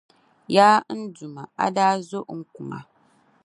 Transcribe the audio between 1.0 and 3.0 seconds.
Duuma, a daa zo n kuŋa.